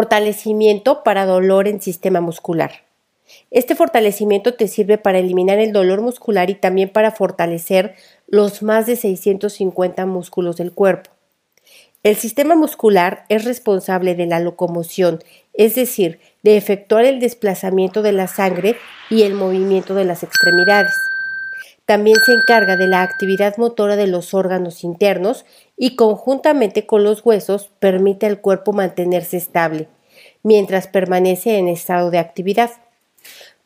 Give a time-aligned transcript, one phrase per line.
[0.00, 2.86] Fortalecimiento para dolor en sistema muscular.
[3.50, 7.96] Este fortalecimiento te sirve para eliminar el dolor muscular y también para fortalecer
[8.26, 11.10] los más de 650 músculos del cuerpo.
[12.02, 18.12] El sistema muscular es responsable de la locomoción, es decir, de efectuar el desplazamiento de
[18.12, 18.76] la sangre
[19.10, 21.09] y el movimiento de las extremidades.
[21.90, 25.44] También se encarga de la actividad motora de los órganos internos
[25.76, 29.88] y conjuntamente con los huesos permite al cuerpo mantenerse estable,
[30.44, 32.70] mientras permanece en estado de actividad.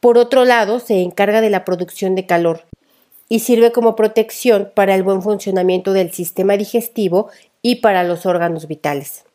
[0.01, 2.63] Por otro lado, se encarga de la producción de calor
[3.29, 7.29] y sirve como protección para el buen funcionamiento del sistema digestivo
[7.61, 9.27] y para los órganos vitales.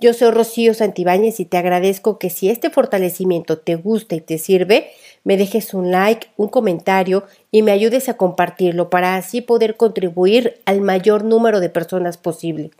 [0.00, 4.38] Yo soy Rocío Santibáñez y te agradezco que si este fortalecimiento te gusta y te
[4.38, 4.92] sirve,
[5.24, 10.62] me dejes un like, un comentario y me ayudes a compartirlo para así poder contribuir
[10.64, 12.70] al mayor número de personas posible.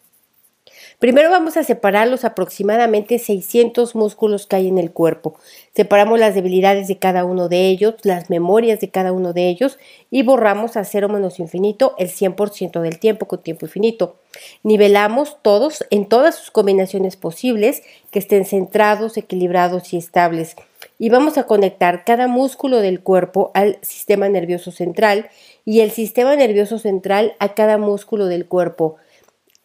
[1.00, 5.34] Primero vamos a separar los aproximadamente 600 músculos que hay en el cuerpo.
[5.74, 9.78] Separamos las debilidades de cada uno de ellos, las memorias de cada uno de ellos
[10.10, 14.16] y borramos a cero menos infinito el 100% del tiempo con tiempo infinito.
[14.62, 20.54] Nivelamos todos en todas sus combinaciones posibles que estén centrados, equilibrados y estables.
[20.98, 25.30] Y vamos a conectar cada músculo del cuerpo al sistema nervioso central
[25.64, 28.96] y el sistema nervioso central a cada músculo del cuerpo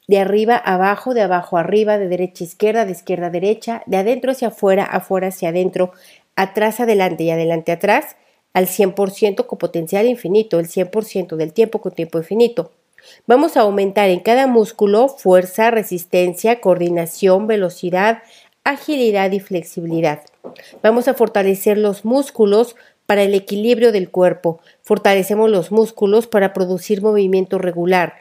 [0.08, 3.31] de arriba a abajo, de abajo a arriba, de derecha a izquierda, de izquierda a
[3.31, 5.92] derecha, de adentro hacia afuera, afuera hacia adentro,
[6.36, 8.16] atrás adelante y adelante atrás,
[8.53, 12.72] al 100% con potencial infinito, el 100% del tiempo con tiempo infinito.
[13.28, 18.23] Vamos a aumentar en cada músculo fuerza, resistencia, coordinación, velocidad,
[18.64, 20.22] agilidad y flexibilidad.
[20.81, 24.59] Vamos a fortalecer los músculos para el equilibrio del cuerpo.
[24.81, 28.14] Fortalecemos los músculos para producir movimiento regular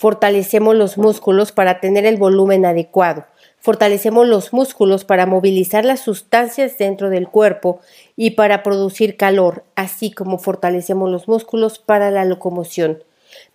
[0.00, 3.24] Fortalecemos los músculos para tener el volumen adecuado.
[3.58, 7.80] Fortalecemos los músculos para movilizar las sustancias dentro del cuerpo
[8.14, 13.02] y para producir calor, así como fortalecemos los músculos para la locomoción.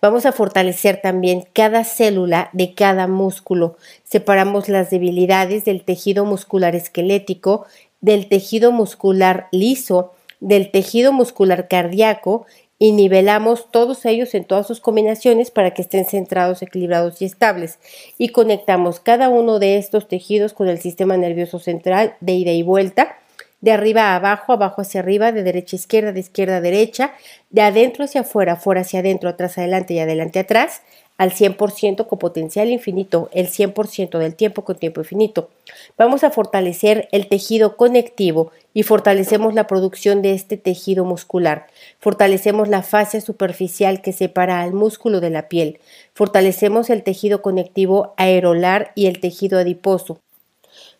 [0.02, 3.78] Vamos a fortalecer también cada célula de cada músculo.
[4.04, 7.64] Separamos las debilidades del tejido muscular esquelético,
[8.02, 12.44] del tejido muscular liso, del tejido muscular cardíaco
[12.78, 17.78] y nivelamos todos ellos en todas sus combinaciones para que estén centrados, equilibrados y estables.
[18.18, 22.62] Y conectamos cada uno de estos tejidos con el sistema nervioso central de ida y
[22.62, 23.16] vuelta,
[23.60, 27.14] de arriba a abajo, abajo hacia arriba, de derecha a izquierda, de izquierda a derecha,
[27.48, 30.82] de adentro hacia afuera, fuera hacia adentro, atrás adelante y adelante atrás,
[31.16, 35.48] al 100% con potencial infinito, el 100% del tiempo con tiempo infinito.
[35.96, 41.68] Vamos a fortalecer el tejido conectivo y fortalecemos la producción de este tejido muscular.
[42.00, 45.78] Fortalecemos la fascia superficial que separa al músculo de la piel.
[46.14, 50.18] Fortalecemos el tejido conectivo aerolar y el tejido adiposo.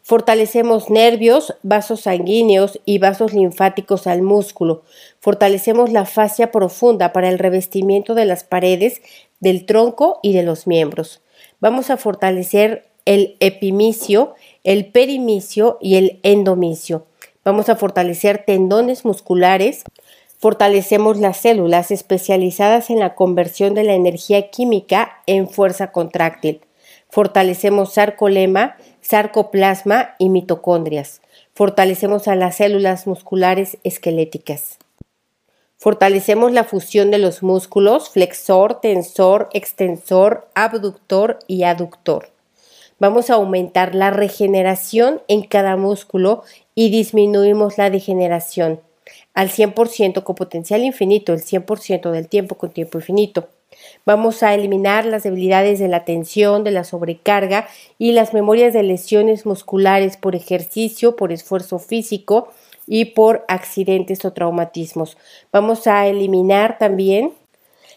[0.06, 4.82] Fortalecemos nervios, vasos sanguíneos y vasos linfáticos al músculo.
[5.18, 9.00] Fortalecemos la fascia profunda para el revestimiento de las paredes
[9.44, 11.22] del tronco y de los miembros.
[11.60, 14.34] Vamos a fortalecer el epimicio,
[14.64, 17.06] el perimicio y el endomicio.
[17.44, 19.84] Vamos a fortalecer tendones musculares.
[20.38, 26.62] Fortalecemos las células especializadas en la conversión de la energía química en fuerza contráctil.
[27.10, 31.20] Fortalecemos sarcolema, sarcoplasma y mitocondrias.
[31.54, 34.78] Fortalecemos a las células musculares esqueléticas.
[35.84, 42.30] Fortalecemos la fusión de los músculos flexor, tensor, extensor, abductor y aductor.
[42.98, 46.42] Vamos a aumentar la regeneración en cada músculo
[46.74, 48.80] y disminuimos la degeneración
[49.34, 53.50] al 100% con potencial infinito, el 100% del tiempo con tiempo infinito.
[54.06, 57.68] Vamos a eliminar las debilidades de la tensión, de la sobrecarga
[57.98, 62.54] y las memorias de lesiones musculares por ejercicio, por esfuerzo físico
[62.86, 65.16] y por accidentes o traumatismos.
[65.52, 67.32] Vamos a eliminar también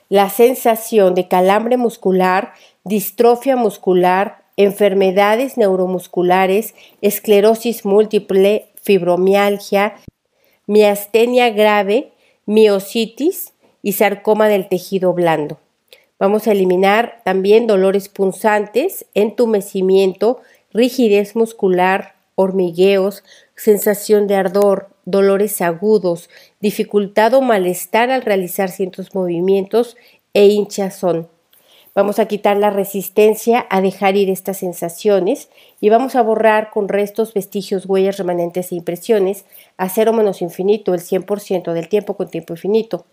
[0.10, 2.54] la sensación de calambre muscular,
[2.84, 9.96] distrofia muscular, enfermedades neuromusculares, esclerosis múltiple, fibromialgia,
[10.66, 12.12] miastenia grave,
[12.46, 15.60] miocitis y sarcoma del tejido blando.
[16.20, 20.40] Vamos a eliminar también dolores punzantes, entumecimiento,
[20.74, 23.24] rigidez muscular, hormigueos,
[23.58, 26.30] sensación de ardor, dolores agudos,
[26.62, 29.98] dificultad o malestar al realizar ciertos movimientos
[30.34, 31.28] e hinchazón.
[31.96, 35.50] Vamos a quitar la resistencia a dejar ir estas sensaciones
[35.82, 39.46] y vamos a borrar con restos, vestigios, huellas, remanentes e impresiones
[39.78, 43.06] a cero menos infinito, el 100% del tiempo con tiempo infinito.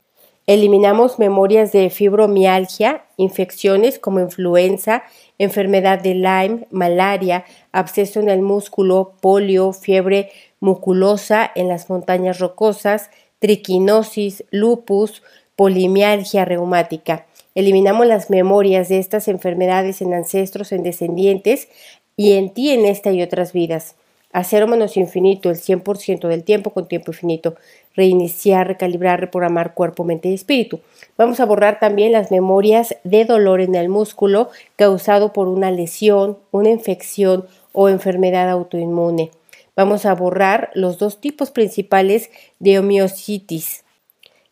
[0.47, 5.05] Eliminamos memorias de fibromialgia, infecciones como influenza,
[5.39, 10.31] enfermedad de Lyme, malaria, absceso en el músculo, polio, fiebre
[10.61, 13.09] muculosa en las montañas rocosas,
[13.39, 15.23] triquinosis, lupus,
[15.57, 17.25] polimialgia reumática.
[17.55, 21.69] Eliminamos las memorias de estas enfermedades en ancestros, en descendientes
[22.17, 23.97] y en ti en esta y otras vidas.
[24.35, 27.55] Hacer menos infinito el 100% del tiempo con tiempo infinito.
[27.95, 30.81] Reiniciar, recalibrar, reprogramar cuerpo, mente y espíritu.
[31.17, 36.37] Vamos a borrar también las memorias de dolor en el músculo causado por una lesión,
[36.51, 39.31] una infección o enfermedad autoinmune.
[39.77, 42.29] Vamos a borrar los dos tipos principales
[42.59, 43.85] de homiocitis,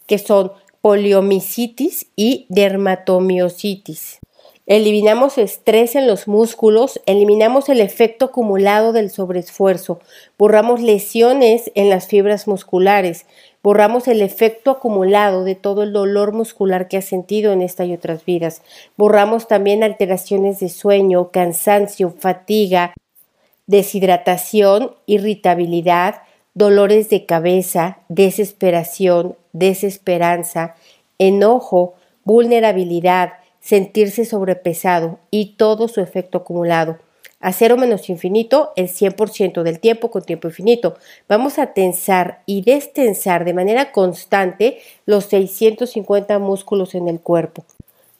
[0.06, 4.21] que son poliomicitis y dermatomiositis.
[4.66, 9.98] Eliminamos estrés en los músculos, eliminamos el efecto acumulado del sobreesfuerzo,
[10.38, 13.26] borramos lesiones en las fibras musculares,
[13.60, 17.92] borramos el efecto acumulado de todo el dolor muscular que has sentido en esta y
[17.92, 18.62] otras vidas,
[18.96, 22.94] borramos también alteraciones de sueño, cansancio, fatiga,
[23.66, 26.22] deshidratación, irritabilidad,
[26.54, 30.76] dolores de cabeza, desesperación, desesperanza,
[31.18, 31.94] enojo,
[32.24, 36.98] vulnerabilidad, sentirse sobrepesado y todo su efecto acumulado.
[37.40, 40.96] A cero menos infinito, el 100% del tiempo con tiempo infinito.
[41.28, 47.64] Vamos a tensar y destensar de manera constante los 650 músculos en el cuerpo.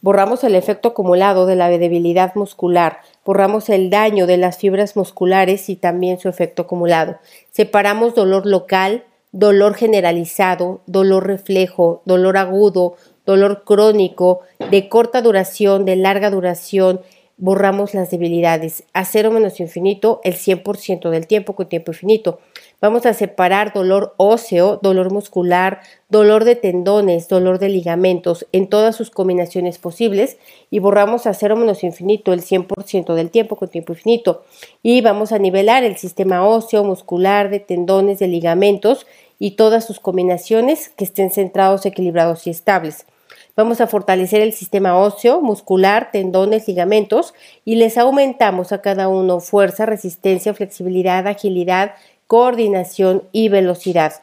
[0.01, 5.69] Borramos el efecto acumulado de la debilidad muscular, borramos el daño de las fibras musculares
[5.69, 7.19] y también su efecto acumulado.
[7.53, 12.97] Separamos dolor local, dolor generalizado, dolor reflejo, dolor agudo,
[13.27, 14.41] dolor crónico,
[14.71, 17.01] de corta duración, de larga duración,
[17.43, 18.85] borramos las debilidades.
[18.93, 22.39] A cero menos infinito, el 100% del tiempo con tiempo infinito.
[22.81, 28.95] Vamos a separar dolor óseo, dolor muscular, dolor de tendones, dolor de ligamentos en todas
[28.95, 30.37] sus combinaciones posibles
[30.71, 34.45] y borramos a cero menos infinito el 100% del tiempo con tiempo infinito.
[34.83, 39.07] Y vamos a nivelar el sistema óseo, muscular, de tendones, de ligamentos
[39.39, 43.07] y todas sus combinaciones que estén centrados, equilibrados y estables.
[43.55, 47.35] Vamos a fortalecer el sistema óseo, muscular, tendones, ligamentos
[47.65, 51.93] y les aumentamos a cada uno fuerza, resistencia, flexibilidad, agilidad,
[52.27, 54.15] coordinación y velocidad.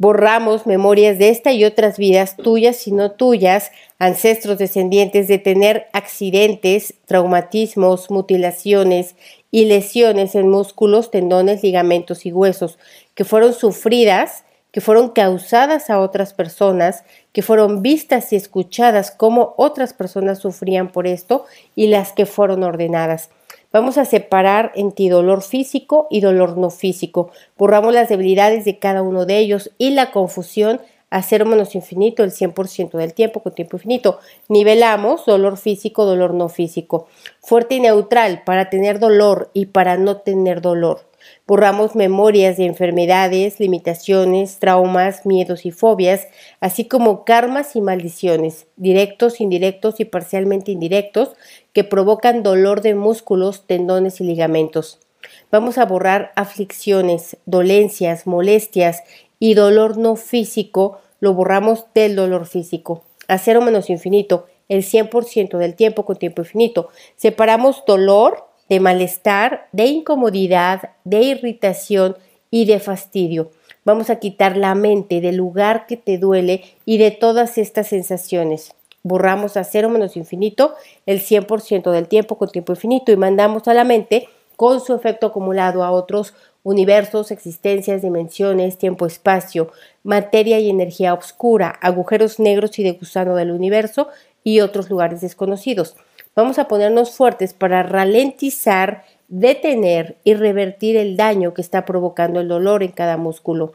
[0.00, 5.86] Borramos memorias de esta y otras vidas tuyas y no tuyas, ancestros descendientes de tener
[5.92, 9.16] accidentes, traumatismos, mutilaciones
[9.50, 12.78] y lesiones en músculos, tendones, ligamentos y huesos
[13.18, 19.54] que fueron sufridas que fueron causadas a otras personas, que fueron vistas y escuchadas cómo
[19.56, 21.44] otras personas sufrían por esto
[21.74, 23.30] y las que fueron ordenadas.
[23.72, 27.32] Vamos a separar en ti dolor físico y dolor no físico.
[27.56, 30.80] Borramos las debilidades de cada uno de ellos y la confusión
[31.10, 34.20] a cero menos infinito el 100% del tiempo con tiempo infinito.
[34.48, 37.08] Nivelamos dolor físico, dolor no físico.
[37.40, 41.08] Fuerte y neutral para tener dolor y para no tener dolor.
[41.46, 46.28] Borramos memorias de enfermedades, limitaciones, traumas, miedos y fobias,
[46.60, 51.32] así como karmas y maldiciones, directos, indirectos y parcialmente indirectos,
[51.72, 55.00] que provocan dolor de músculos, tendones y ligamentos.
[55.50, 59.02] Vamos a borrar aflicciones, dolencias, molestias
[59.38, 63.04] y dolor no físico, lo borramos del dolor físico.
[63.28, 66.88] A cero menos infinito, el 100% del tiempo con tiempo infinito.
[67.16, 72.16] Separamos dolor de malestar, de incomodidad, de irritación
[72.50, 73.50] y de fastidio.
[73.84, 78.74] Vamos a quitar la mente del lugar que te duele y de todas estas sensaciones.
[79.02, 80.74] Borramos a cero menos infinito
[81.06, 85.28] el 100% del tiempo con tiempo infinito y mandamos a la mente con su efecto
[85.28, 86.34] acumulado a otros
[86.64, 89.70] universos, existencias, dimensiones, tiempo-espacio,
[90.02, 94.08] materia y energía oscura, agujeros negros y de gusano del universo
[94.44, 95.94] y otros lugares desconocidos.
[96.38, 102.46] Vamos a ponernos fuertes para ralentizar, detener y revertir el daño que está provocando el
[102.46, 103.72] dolor en cada músculo.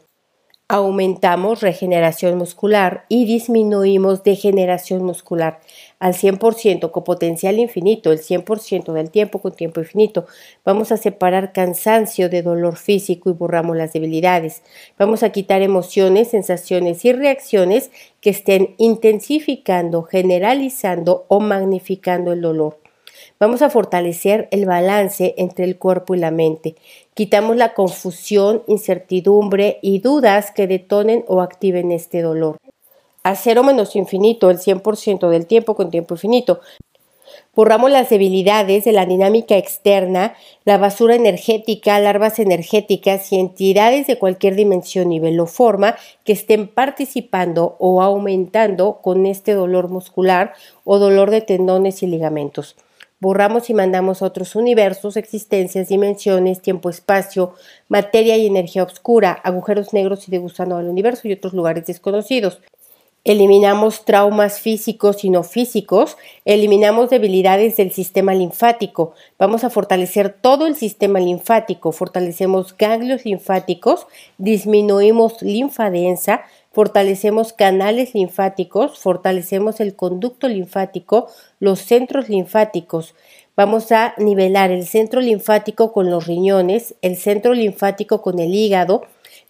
[0.66, 5.60] Aumentamos regeneración muscular y disminuimos degeneración muscular
[5.98, 10.24] al 100% con potencial infinito, el 100% del tiempo con tiempo infinito.
[10.64, 14.62] Vamos a separar cansancio de dolor físico y borramos las debilidades.
[14.98, 17.90] Vamos a quitar emociones, sensaciones y reacciones
[18.22, 22.78] que estén intensificando, generalizando o magnificando el dolor.
[23.38, 26.76] Vamos a fortalecer el balance entre el cuerpo y la mente.
[27.14, 32.58] Quitamos la confusión, incertidumbre y dudas que detonen o activen este dolor.
[33.22, 36.58] A cero menos infinito, el 100% del tiempo con tiempo infinito.
[37.54, 44.18] Borramos las debilidades de la dinámica externa, la basura energética, larvas energéticas y entidades de
[44.18, 45.94] cualquier dimensión, nivel o forma
[46.24, 52.74] que estén participando o aumentando con este dolor muscular o dolor de tendones y ligamentos.
[53.24, 57.54] Borramos y mandamos otros universos, existencias, dimensiones, tiempo-espacio,
[57.88, 62.60] materia y energía oscura, agujeros negros y de gusano del universo y otros lugares desconocidos.
[63.24, 70.66] Eliminamos traumas físicos y no físicos, eliminamos debilidades del sistema linfático, vamos a fortalecer todo
[70.66, 76.42] el sistema linfático, fortalecemos ganglios linfáticos, disminuimos linfa densa,
[76.74, 81.28] fortalecemos canales linfáticos, fortalecemos el conducto linfático,
[81.60, 83.14] los centros linfáticos.
[83.56, 89.02] Vamos a nivelar el centro linfático con los riñones, el centro linfático con el hígado,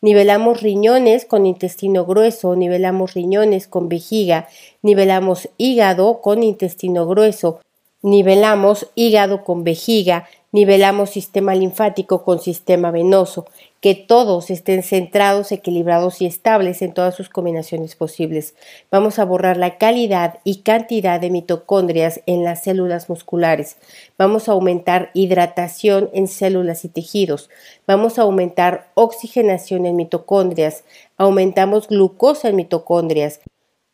[0.04, 4.48] Nivelamos riñones con intestino grueso, nivelamos riñones con vejiga,
[4.82, 7.60] nivelamos hígado con intestino grueso,
[8.02, 13.46] nivelamos hígado con vejiga, nivelamos sistema linfático con sistema venoso,
[13.84, 18.54] que todos estén centrados, equilibrados y estables en todas sus combinaciones posibles.
[18.90, 23.76] Vamos a borrar la calidad y cantidad de mitocondrias en las células musculares.
[24.16, 27.50] Vamos a aumentar hidratación en células y tejidos.
[27.86, 30.84] Vamos a aumentar oxigenación en mitocondrias.
[31.18, 33.40] Aumentamos glucosa en mitocondrias.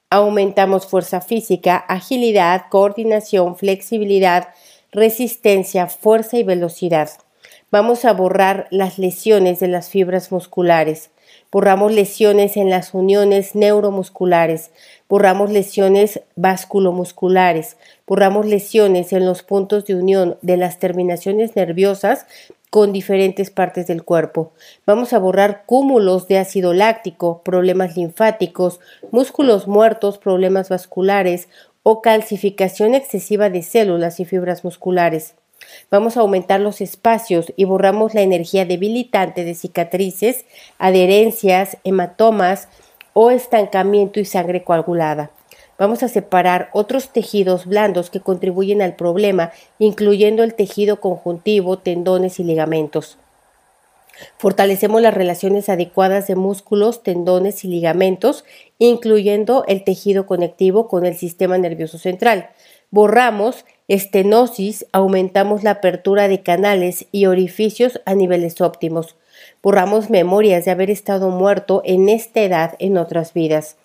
[0.08, 4.50] Aumentamos fuerza física, agilidad, coordinación, flexibilidad,
[4.92, 7.10] resistencia, fuerza y velocidad.
[7.72, 11.10] Vamos a borrar las lesiones de las fibras musculares.
[11.52, 14.72] Borramos lesiones en las uniones neuromusculares.
[15.08, 17.76] Borramos lesiones vasculomusculares.
[18.08, 22.26] Borramos lesiones en los puntos de unión de las terminaciones nerviosas
[22.70, 24.50] con diferentes partes del cuerpo.
[24.84, 28.80] Vamos a borrar cúmulos de ácido láctico, problemas linfáticos,
[29.12, 31.48] músculos muertos, problemas vasculares
[31.84, 35.36] o calcificación excesiva de células y fibras musculares.
[35.90, 40.44] Vamos a aumentar los espacios y borramos la energía debilitante de cicatrices,
[40.78, 42.68] adherencias, hematomas
[43.12, 45.30] o estancamiento y sangre coagulada.
[45.78, 52.38] Vamos a separar otros tejidos blandos que contribuyen al problema, incluyendo el tejido conjuntivo, tendones
[52.38, 53.18] y ligamentos.
[54.36, 58.44] Fortalecemos las relaciones adecuadas de músculos, tendones y ligamentos,
[58.78, 62.50] incluyendo el tejido conectivo con el sistema nervioso central.
[62.90, 69.16] Borramos estenosis, aumentamos la apertura de canales y orificios a niveles óptimos.
[69.64, 73.76] Borramos memorias de haber estado muerto en esta edad en otras vidas.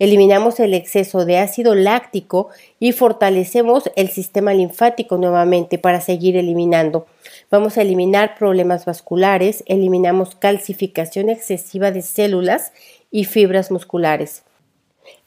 [0.00, 2.48] Eliminamos el exceso de ácido láctico
[2.80, 7.06] y fortalecemos el sistema linfático nuevamente para seguir eliminando.
[7.48, 12.72] Vamos a eliminar problemas vasculares, eliminamos calcificación excesiva de células
[13.12, 14.42] y fibras musculares.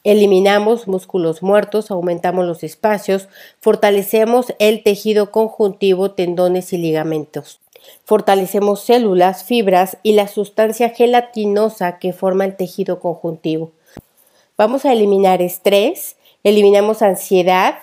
[0.06, 7.58] Eliminamos músculos muertos, aumentamos los espacios, fortalecemos el tejido conjuntivo, tendones y ligamentos.
[8.04, 13.72] Fortalecemos células, fibras y la sustancia gelatinosa que forma el tejido conjuntivo.
[14.56, 17.74] Vamos a eliminar estrés, eliminamos ansiedad,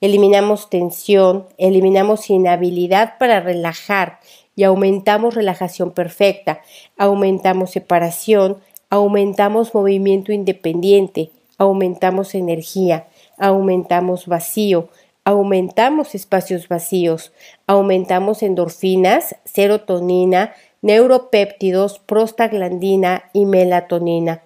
[0.00, 4.20] eliminamos tensión, eliminamos inhabilidad para relajar
[4.54, 6.62] y aumentamos relajación perfecta,
[6.96, 8.58] aumentamos separación,
[8.88, 13.06] aumentamos movimiento independiente, aumentamos energía,
[13.38, 14.88] aumentamos vacío,
[15.24, 17.32] aumentamos espacios vacíos,
[17.68, 24.42] aumentamos endorfinas, serotonina, neuropéptidos, prostaglandina y melatonina.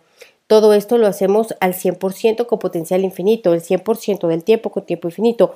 [0.47, 5.09] Todo esto lo hacemos al 100% con potencial infinito, el 100% del tiempo con tiempo
[5.09, 5.55] infinito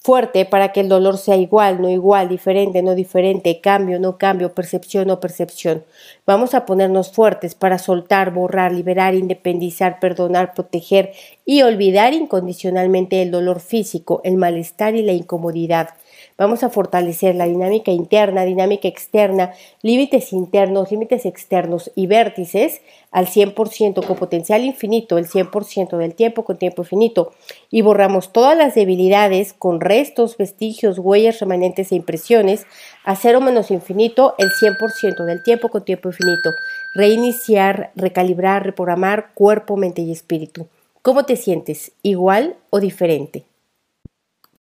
[0.00, 4.54] fuerte para que el dolor sea igual, no igual, diferente, no diferente, cambio, no cambio,
[4.54, 5.84] percepción, no percepción.
[6.26, 11.12] Vamos a ponernos fuertes para soltar, borrar, liberar, independizar, perdonar, proteger
[11.44, 15.90] y olvidar incondicionalmente el dolor físico, el malestar y la incomodidad.
[16.38, 22.80] Vamos a fortalecer la dinámica interna, dinámica externa, límites internos, límites externos y vértices
[23.10, 27.32] al 100% con potencial infinito, el 100% del tiempo con tiempo infinito.
[27.72, 32.66] Y borramos todas las debilidades con restos, vestigios, huellas remanentes e impresiones
[33.04, 36.52] a cero menos infinito, el 100% del tiempo con tiempo infinito.
[36.94, 40.68] Reiniciar, recalibrar, reprogramar cuerpo, mente y espíritu.
[41.02, 41.90] ¿Cómo te sientes?
[42.04, 43.47] ¿Igual o diferente?